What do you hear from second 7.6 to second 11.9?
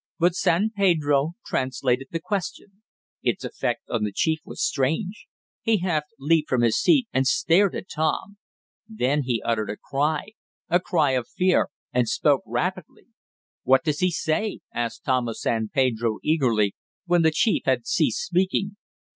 at Tom. Then he uttered a cry a cry of fear